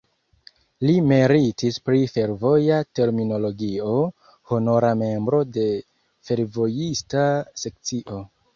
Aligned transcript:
Li 0.85 0.93
meritis 1.09 1.77
pri 1.89 1.99
fervoja 2.13 2.79
terminologio, 3.01 3.93
honora 4.55 4.91
membro 5.05 5.45
de 5.61 5.69
fervojista 6.31 7.31
sekcio. 7.67 8.23